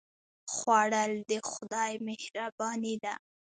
[0.53, 3.13] خوړل د خدای مهرباني ده